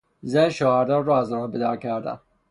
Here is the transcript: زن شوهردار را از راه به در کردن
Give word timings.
زن 0.21 0.49
شوهردار 0.49 1.03
را 1.03 1.19
از 1.19 1.33
راه 1.33 1.51
به 1.51 1.59
در 1.59 1.77
کردن 1.77 2.19